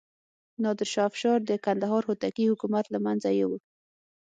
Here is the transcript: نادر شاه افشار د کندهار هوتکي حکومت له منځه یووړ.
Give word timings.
نادر 0.63 0.87
شاه 0.93 1.07
افشار 1.09 1.39
د 1.45 1.51
کندهار 1.65 2.01
هوتکي 2.05 2.45
حکومت 2.51 2.85
له 2.93 2.99
منځه 3.05 3.29
یووړ. 3.39 3.59